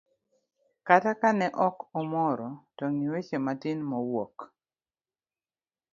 kata 0.87 1.11
ka 1.21 1.29
ne 1.39 1.47
ok 1.67 1.77
omoro; 1.99 2.49
to 2.77 2.85
gi 2.97 3.05
weche 3.13 3.37
matin 3.45 3.79
mowuok. 3.89 4.35